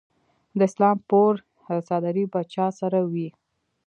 د 0.57 0.59
اسلام 0.69 0.97
پور 1.09 1.33
څادرې 1.87 2.25
به 2.31 2.41
چا 2.53 2.65
سره 2.79 2.99
وي؟ 3.11 3.27